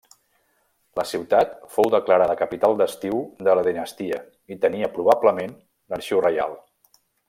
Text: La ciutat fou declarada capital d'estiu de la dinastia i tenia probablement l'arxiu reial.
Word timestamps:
La 0.99 1.03
ciutat 1.09 1.53
fou 1.75 1.91
declarada 1.97 2.37
capital 2.41 2.75
d'estiu 2.81 3.21
de 3.51 3.57
la 3.61 3.69
dinastia 3.71 4.21
i 4.57 4.61
tenia 4.67 4.93
probablement 4.99 5.59
l'arxiu 5.95 6.29
reial. 6.31 6.63